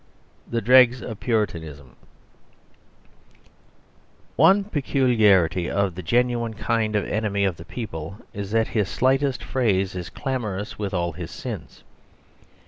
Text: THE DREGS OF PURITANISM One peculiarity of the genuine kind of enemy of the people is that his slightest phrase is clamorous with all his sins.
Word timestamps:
THE 0.49 0.61
DREGS 0.63 1.03
OF 1.03 1.19
PURITANISM 1.19 1.95
One 4.35 4.63
peculiarity 4.63 5.69
of 5.69 5.93
the 5.93 6.01
genuine 6.01 6.55
kind 6.55 6.95
of 6.95 7.05
enemy 7.05 7.43
of 7.45 7.57
the 7.57 7.65
people 7.65 8.17
is 8.33 8.49
that 8.49 8.69
his 8.69 8.89
slightest 8.89 9.43
phrase 9.43 9.93
is 9.93 10.09
clamorous 10.09 10.79
with 10.79 10.95
all 10.95 11.11
his 11.11 11.29
sins. 11.29 11.83